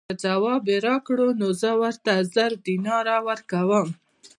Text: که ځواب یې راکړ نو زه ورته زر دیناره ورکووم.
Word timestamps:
که 0.09 0.13
ځواب 0.25 0.63
یې 0.71 0.77
راکړ 0.87 1.17
نو 1.39 1.47
زه 1.61 1.71
ورته 1.81 2.13
زر 2.33 2.51
دیناره 2.65 3.15
ورکووم. 3.27 3.87